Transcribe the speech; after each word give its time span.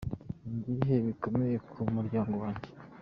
Ni 0.47 0.53
ibihe 0.69 0.97
bikomeye 1.07 1.55
ku 1.69 1.79
muryango 1.95 2.33
wanjye. 2.43 2.69